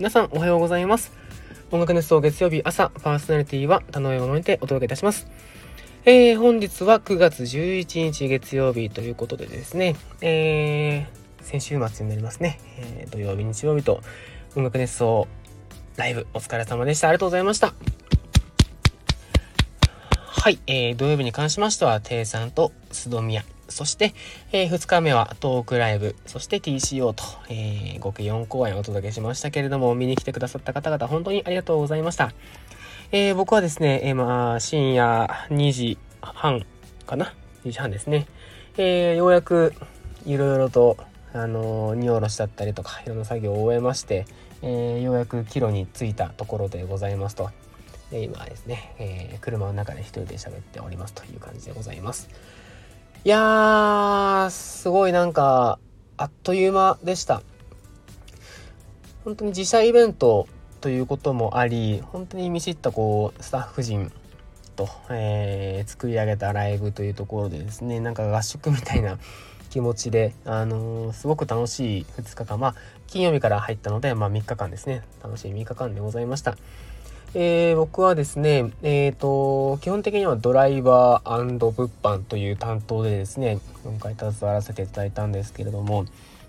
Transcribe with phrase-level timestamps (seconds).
[0.00, 1.12] 皆さんおはようございます。
[1.70, 5.28] 音楽熱奏月曜日朝パーソナリティは田上桃にてお届けいたします。
[6.06, 14.00] えー、本日は9月11日月曜日ということでですね、えー、先週末になりますね、えー、土曜日日曜日と
[14.56, 15.28] 音楽熱奏
[15.96, 17.08] ライブお疲れ様でした。
[17.08, 17.74] ありがとうございました。
[20.14, 24.14] はい、えー、土曜日に関しましては、テイさんとスドミヤ、そして、
[24.52, 32.32] えー、2日目はトークライブ、そして TCO と、えー、合計4公演お届けしましたけれども、見に来てくださった方々、本当にありがとうございました。
[33.12, 36.64] えー、僕はですね、えー、まあ、深夜2時半
[37.06, 38.26] かな ?2 時半ですね。
[38.76, 39.74] えー、ようやく、
[40.26, 40.96] いろいろと、
[41.32, 44.26] あのー、荷下ろしだったりとか、いろんな作業を終えまして、
[44.62, 47.50] えー、ようやく帰路に着いたところでございますと。
[48.10, 52.28] で今ですね、えー、車の中で一人で喋っておりますという感じでございます。
[53.22, 55.78] いやー、すごいなんか、
[56.16, 57.42] あっという間でした。
[59.24, 60.48] 本当に自社イベント
[60.80, 64.10] ということもあり、本当に見知ったこう、スタッフ陣
[64.74, 69.18] と、えー、作り上げたライブというところでですね、なんか合宿みたいな
[69.68, 72.74] 気持ちで、あのー、すごく楽しい2日間、まあ、
[73.06, 76.56] 金曜日から入ったので、まあ3日間ですね、楽しい3日間でございました。
[77.32, 86.06] えー、僕はですね、え、ー、と、基本的にはドライバー物販という担当でですね、今回携わらせていただいたんですけれども、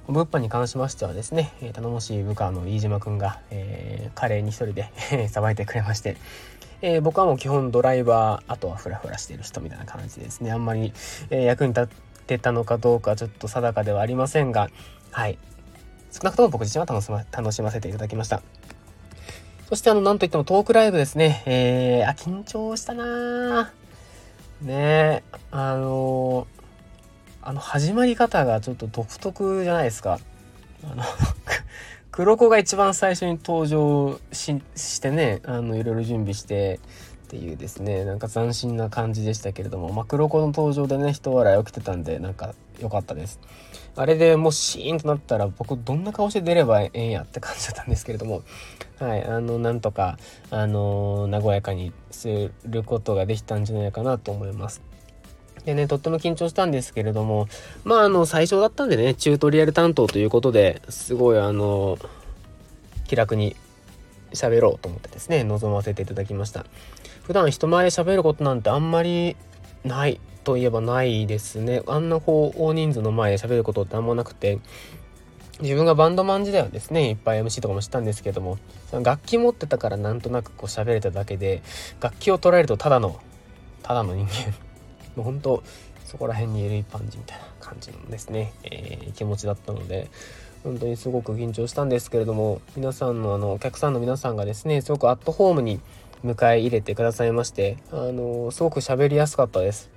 [0.08, 4.90] 物販に関しましてはですね、頼もしい部下の飯島くんが、えー、華麗に一人で
[5.30, 6.18] さばいてくれまして、
[6.82, 10.52] えー、僕はもう基本ドライバー、あとはフラフラしてる人みたいな感じですね。
[10.52, 10.94] あんまり、
[11.30, 11.88] え、役に立っ
[12.26, 14.72] てたのかどうかちょっと定かではありませんが、
[15.12, 15.38] はい。
[16.12, 18.42] 少なくとも僕自身は楽しま楽しませていただきました。
[19.72, 21.44] そしてあの、なんといってもトークライブですね。
[21.46, 23.72] えー、あ、緊張したな
[24.62, 30.20] ねあのー、あの、始まり方がちょっと独特じゃないですか。
[30.84, 31.04] あの
[32.12, 36.82] 黒子が一番最初に登場ししてね、あの、いろいろ準備して、
[37.28, 43.40] っていうですねなんか斬新な感じでしたけれども、まあ、黒子の登場でね人笑い起きてたんでなんか良かったです
[43.96, 48.44] あれでもうシーンとなったら僕どんな顔して出ればええんやって感じだったんですけれども
[49.00, 50.18] はいあのなんとか
[50.50, 54.82] あの和やかにすることができたんじゃないかなと思います
[55.66, 57.48] でね、とっても緊張したんですけれども、
[57.84, 62.00] まあ、あの、最初だったんでね、チュートリアル担当ということで、すごい、あの、
[63.06, 63.56] 気楽に
[64.34, 66.66] 喋ろうと思ってですね、臨ませていただきました。
[67.24, 69.36] 普段人前で喋ることなんてあんまり
[69.84, 71.82] ないといえばないですね。
[71.88, 74.60] あんなこう大人数の前で喋ることってあんまなくて、
[75.62, 78.58] 自分がバンドマン時代はですね、いっぱい MC とかもしたんですけども、
[78.90, 81.62] その楽器持ってたからなんとなくこう喋れただけで、
[82.00, 83.20] 楽器を捉えるとただの、
[83.84, 84.54] ただの人間。
[85.16, 85.64] もう本当
[86.06, 90.10] そこら辺にいる一般人みたいな感じのですね、えー、気持ちだったので、
[90.64, 95.80] 本当にすごく緊張したんですけれども、皆さんのあの、お客さんの皆さんがですね、すごくアットホームに
[96.26, 99.91] 迎え入れてくださいまして、あのすごく喋りやすかったです。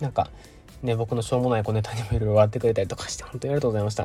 [0.00, 0.30] なんか、
[0.82, 4.04] ね、僕のしょうもない小ネタにもいろいろ笑ってくれたりとかして、本当にありがとうございました。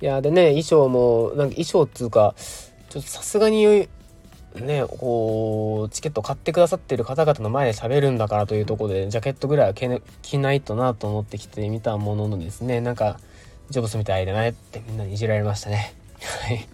[0.00, 2.34] いや、でね、衣装も、なんか衣装っつうか、
[2.88, 3.88] ちょっとさすがに、
[4.54, 13.18] ね、こう、チケット買ってくださってる方々の前で喋るんだからというところで、ジャケットぐらいは着ないとなと思ってきてみたもののですね、なんか、
[13.70, 15.94] ジョブスみたいだねってみんなにいじられましたね。
[16.46, 16.68] はい。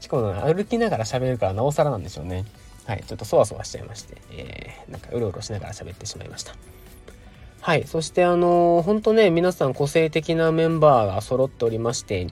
[0.00, 2.44] しかも、歩きながら喋るからなおさらなんでしょうね。
[2.84, 6.54] はい、ちょっとそわそわしちゃいまして、えー、なんかうろうろしながら喋ってしまいました。
[7.62, 12.26] はい、そしてあのー、本当ね、皆さん個性的なメンバーが揃っておりまして、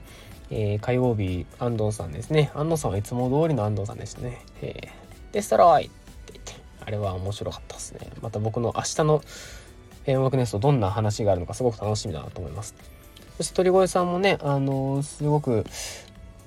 [0.49, 2.51] えー、火曜日、安藤さんですね。
[2.53, 4.41] 安藤さんはいつも通りの安藤さんでしたね。
[4.61, 4.89] えー、
[5.31, 6.53] デストロイって言って、
[6.85, 8.09] あれは面白かったですね。
[8.21, 9.21] また僕の明日の
[10.05, 12.75] 音楽ネストどんな話があるのかすごく楽しみだなと思います。
[13.37, 15.63] そして鳥越さんもね、あのー、すごく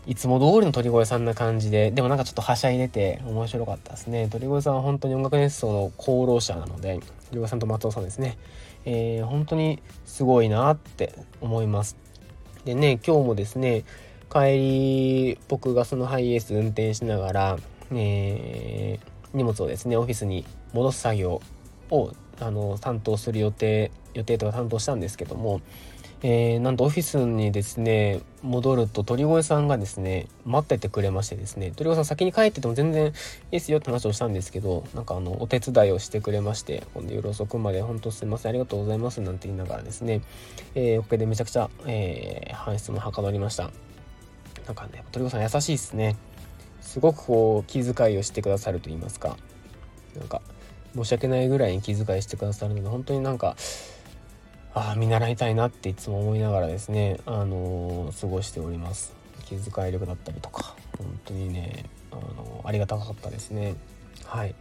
[0.06, 4.28] いつも通りの鳥越さんな感じで、でもなんかちょっとはしゃいでて面白かったですね。
[4.30, 7.00] 鳥越さんは本当に音楽熱奏の功労者なので、
[7.30, 8.36] 鳥越さんと松尾さんですね。
[8.84, 11.96] えー、本当にすごいなって思います。
[12.64, 13.84] でね、今日もですね、
[14.30, 17.58] 帰り、僕がそのハイエース運転しながら、
[17.92, 21.40] えー、荷物をですね、オフィスに戻す作業
[21.90, 25.60] を、あの、担当する予定、予定とか担当したんですけども、
[26.22, 33.12] えー、なんとオフィスにですね戻ると鳥越さんがですね待っててくれましてですね鳥越さん先に帰ってても全然いい
[33.50, 40.22] ですよって話をしたんですけどなんかあのお手伝いをしてくれましてほんで夜遅くまで本当すいませんありがとうございますなんて言いながらですね、
[40.74, 43.70] えー、おかげでめちゃくちゃ、えー、搬出もはかどりました。
[44.66, 46.16] なんかね鳥越さん優しいですね。
[46.80, 49.36] すごくこう気遣いをしてくださると言いますか。
[50.16, 50.40] なんか
[50.94, 53.56] 申し訳ないぐらいに気遣いしてくださるので本当になんか
[54.74, 59.14] ああ見習いたいなっていつも思いながらですねあのー、過ごしております。
[59.44, 63.74] 気遣い力だったりとか本当にねあのありがたかったですね。
[64.24, 64.54] はい。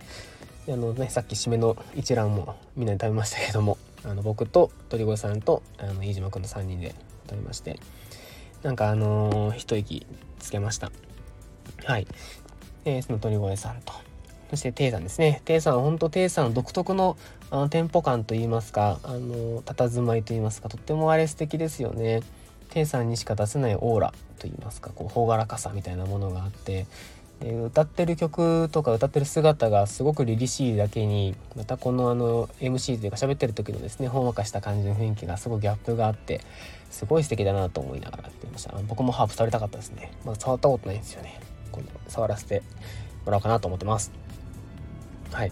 [0.69, 6.95] あのねさっき締めの一覧もみんなで食べましたけどもあの僕と鳥越さんとあの飯島君の3人で
[7.29, 7.79] 食べまして
[8.61, 10.05] なんかあのー、一息
[10.39, 10.91] つけました。
[11.85, 12.07] はい、
[12.85, 13.93] えー、その鳥越さんと
[14.53, 15.41] そしてテイさんですね。
[15.45, 17.17] テイさん本当テイさん独特の
[17.49, 22.21] あのテンポ感といいますかあの佇まいといいますかとってもあれ素敵ですよね。
[22.69, 26.85] テイさんにしか出せないオーラといいますかこう朗らかさみたいなものがあって。
[27.39, 36.41] で歌ってる曲とか歌ってる姿がすごく凛々しいだけにまたこのあの MC というか喋ってる時のですねほんわかした感じの雰囲気がすごいギャップがあって
[36.91, 38.77] すごい素敵だなと思いながらやってました。
[38.87, 40.11] 僕もハープ触りたかったですね。
[40.23, 41.41] まだ触ったことないんですよね。
[41.71, 42.61] 今度触らせて
[43.25, 44.22] もらおうかなと思ってます。
[45.33, 45.51] はい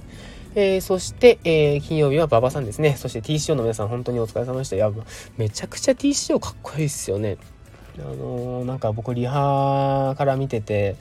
[0.53, 2.97] えー、そして、えー、金曜日は馬場さんですね。
[2.97, 4.75] そして TCO の皆さん本当にお疲れ様でした。
[4.75, 4.91] いや、
[5.37, 7.37] めちゃくちゃ TCO かっこいいっすよね。
[7.97, 10.97] あのー、なんか僕リハから見てて、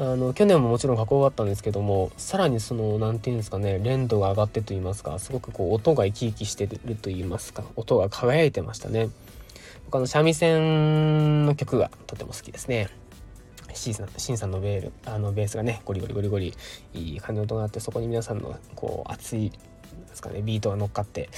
[0.00, 9.10] あの去年ももちろん加工があったんですけどもさらにその何て言うんですかね連度が上がってと言いますかすごくこう音が生き生きしてると言いますか音が輝いてましたね
[9.84, 12.88] 僕あの三味線の曲がとても好きですね
[13.74, 16.54] シンさんシンさんのベールあのベースがねゴリゴリゴリゴリ
[16.94, 19.58] いい感じの音があってそこに皆さんのこう熱いで
[20.14, 21.28] すかねビートが乗っかって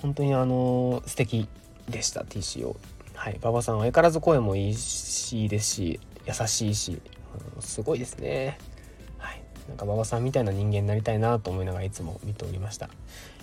[0.00, 1.48] 本当にあの素敵
[1.88, 2.76] でした TCO
[3.14, 7.00] はい馬場さんは相変わらず声もいいしですし優しいし
[7.60, 8.58] すごいですね。
[9.18, 12.90] はいなんか馬場さんみたいな人間になりたいなと思いながらいつも見ておりました。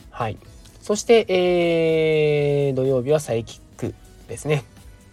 [0.10, 0.38] はい
[0.82, 3.94] そして、えー、土曜日はサイキック
[4.28, 4.64] ですね、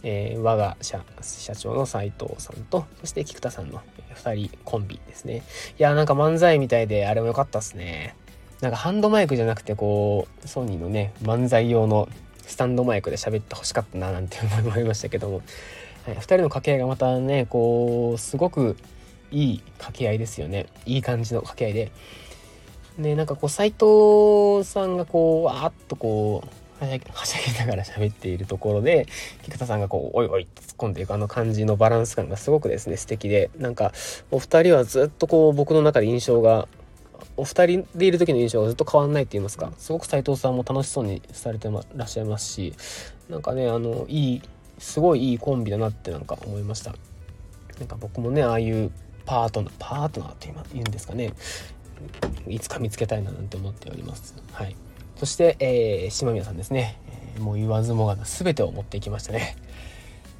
[0.06, 3.80] えー、我が社社長の斉藤さんとそして菊田さんの
[4.14, 5.42] 2人コンビですね。
[5.78, 8.14] いやなんか漫才みたいであれも良かったっすね。
[8.60, 12.08] なんかハンドマイクじゃなくてこうソニーのね漫才用の
[12.46, 15.42] スタンドマイクで喋ってほしかったななんて思いましたけども。
[16.06, 18.76] はい、2人の掛け合いがまたねこうすごく
[19.30, 20.66] いい掛け合いですよね。
[20.84, 21.92] いい感じの掛け合いで。
[22.98, 29.06] でなんかこう斎藤さんがこうわーっとこうはしゃぎながら喋っているところで
[29.42, 33.50] 菊田さんがこう「おいおい」突っ込んでいくあの感じのバランス感がすごくですね素敵で。
[33.56, 33.92] なんか
[34.30, 36.68] お二人はずっとこう僕の中で印象が
[37.36, 39.72] お二人でいる時の印象がずっと変わんないって言いますか。
[39.78, 42.74] すごく斎藤さんも楽しそうにされてらっしゃいますし
[43.28, 44.42] なんかねあのいい
[44.78, 46.94] すごいいいコンビだなってなんか思いました。
[47.78, 48.90] なんか僕もねああいう
[49.24, 51.32] パートナーパートナーって言うんですかね。
[52.46, 54.34] いつか見つけたいななんて思っております。
[54.52, 54.76] はい。
[55.24, 56.98] そして、えー、島宮さんですね、
[57.34, 59.56] えー、もう言わずもがな全てを持っていきましたね。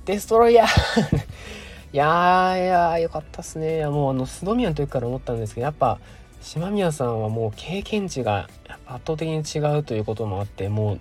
[0.05, 1.17] デストロイヤー。
[1.95, 3.77] いやーいやーよかったっすね。
[3.77, 5.99] いやもうあのスドミアの時から思ったんですけどやっぱ
[6.43, 8.51] 島宮さんはもう経験値が
[8.85, 11.01] 圧倒的に違うということもあってもう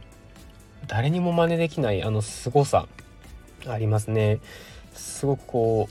[0.88, 2.88] 誰にも真似できないあの凄さ
[3.68, 4.40] ありますね。
[4.94, 5.90] すごくこ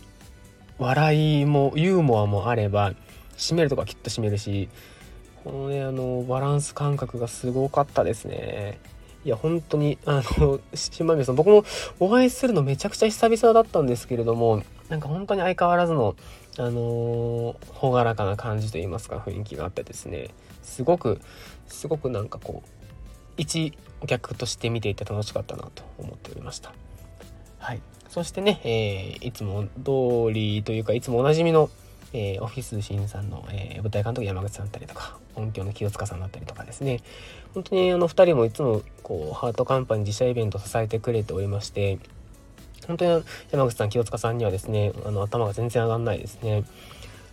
[0.81, 2.95] う笑いもユーモアもあれば
[3.37, 4.71] 締めるとかきっと締めるし
[5.45, 8.79] このねあのバランス感覚がすごかったですね。
[9.25, 11.65] いや本当にあの島宮さん僕も
[12.01, 16.17] お会いするのめちゃくちゃ久々だったんですけれどもなんか本当に相変わらずの
[16.59, 20.31] あの朗らかな感じといいますか雰囲気があってですね。
[20.63, 21.21] すごく
[21.67, 22.69] すごくなんかこう
[23.37, 26.73] 一お客として見ていて楽しかったなと思っておりました。
[27.59, 31.71] はい、そしてね、えー、いつも通りというかいつもおなじみの、
[32.13, 37.01] えー、オフィス新さんの、えー、舞台監督山口さんだったりとか音響の清塚さんだったりとかですね。
[37.55, 41.99] 本当にあの2人もいつもこうハートカンパニー自社イベントを支えてくれておりまして
[42.87, 46.65] 本当に山口さん清塚さんにはですねあの頭が全然上がんないですね。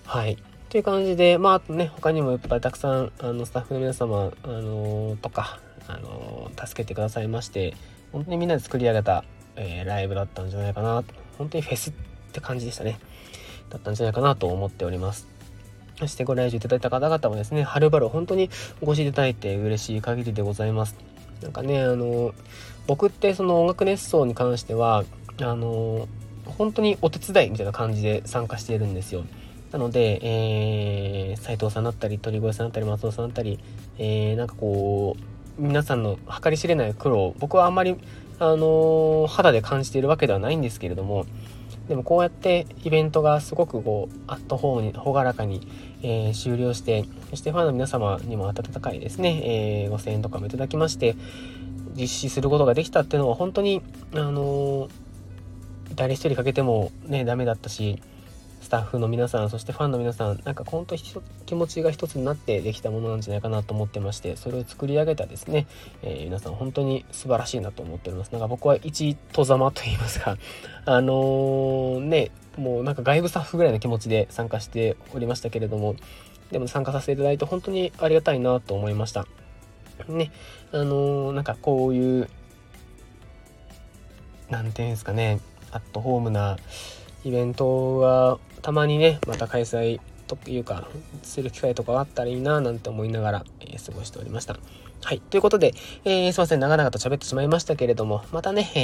[0.05, 0.37] はい。
[0.69, 7.75] という感じでまああとね他にもいっぱいたくさんあのスタッフの皆様あのとかあの助けてくださいまして
[8.11, 9.23] 本当にみんなで作り上げた
[9.59, 11.03] えー、ライブだったんじゃないかな
[11.37, 11.93] 本当にフェスっ
[12.31, 12.97] て感じでしたね。
[13.69, 15.27] だったんじゃないかなと思っております。
[15.99, 18.49] そしてご来場いただいた方々もですねはるばる本当に
[18.81, 20.95] ご視聴いただいて嬉しい限りでございます。
[21.41, 22.33] なんかねあの
[22.87, 25.03] 僕ってその音楽熱奏に関しては
[25.41, 26.07] あの
[26.45, 29.23] 本当にお手伝いみたいな感じで参加しているんですよ。
[29.71, 33.59] なので、えー、斉藤さんだったり鳥越さんだったり松尾さんだったり、
[33.99, 35.15] えー、なんかこ
[35.59, 37.95] う皆さんの計り知れない苦労僕はあんまり
[38.39, 41.25] あの肌で感じているわけではないんですけれども
[41.89, 45.67] でもこうやってイベントがすごくこうアットホームに朗らかに、
[46.03, 51.15] えー、終了してそしてファンの皆様にも温かいですね、えー、ご声援とかもいただきまして
[51.95, 53.81] 実施することができたっていうのは本当に
[54.13, 54.87] あの
[55.95, 57.99] 誰一人かけてもねダメだったし
[58.61, 65.67] スタッフの皆さんそしてファンの皆さんなんか本当気持ちが一つになってできたものなんじゃないかなと思ってましてそれを作り上げたですね、
[66.01, 68.31] えー、皆さん本当に素晴らしいなと思っております。
[68.31, 70.37] なんか僕は一戸ざまと言いますか
[70.85, 75.95] あのー、ねもうなんか外部スタッフぐらいの気持ちで参加しておりましたけれども
[76.51, 79.25] でも参加させていただいて本当にありがたいなと思いました。
[80.07, 80.31] ね
[80.71, 82.29] あのー、なんかこういう
[84.49, 85.39] 何ていうんですかね
[85.71, 86.57] アットホームな
[87.23, 90.87] イベントはたまにねまた開催というか
[91.23, 94.57] する機会とかがあったらいいななんて思いながら、えー、過ごしておりました。
[95.01, 95.21] はい。
[95.21, 95.73] ということで、
[96.03, 96.59] えー、すいません。
[96.59, 98.79] 長々と喋ってしまいましたけれども、またね、え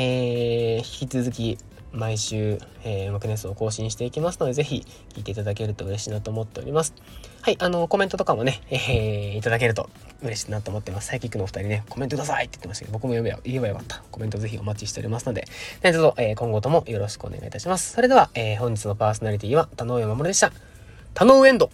[0.78, 1.58] ー、引き続き
[1.96, 6.94] 毎週、えー、マクネスを更新していきますので、ぜひ聞いていただけると嬉しいなと思っております。
[7.42, 9.90] はい、あの、コメントとかもね、えー、いただけると
[10.22, 11.08] 嬉しいなと思ってます。
[11.08, 14.04] サイキックのお二人ね、コメントくださいって言ってましたけど、僕も言えば言えばよかった。
[14.12, 15.48] コメントぜひお待ちしておりますので、
[15.84, 17.94] ね、どうぞ、えー、今後ともよろしくお願いいたします。
[17.94, 20.52] それでは、えー、本日のパーソナリティは、田上守でした。
[21.14, 21.70] 田上エンド